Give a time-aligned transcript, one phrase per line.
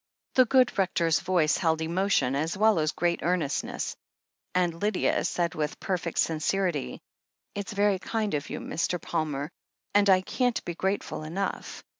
[0.33, 3.95] The good Rector's voice held emotion, as well as great earnestness,
[4.55, 7.01] and Lydia said with perfect sin cerity:
[7.53, 8.99] "It's very kind of you, Mr.
[8.99, 9.51] Palmer,
[9.93, 11.83] and I can't be grateful enough.